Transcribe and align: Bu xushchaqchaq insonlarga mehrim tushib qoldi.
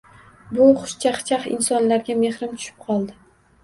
Bu 0.59 0.69
xushchaqchaq 0.85 1.47
insonlarga 1.59 2.19
mehrim 2.27 2.61
tushib 2.61 2.85
qoldi. 2.91 3.23